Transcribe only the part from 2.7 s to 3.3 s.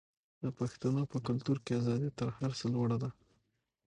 لوړه ده.